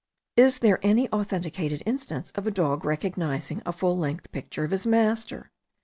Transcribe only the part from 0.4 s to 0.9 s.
there